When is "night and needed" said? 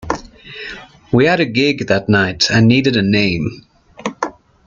2.09-2.95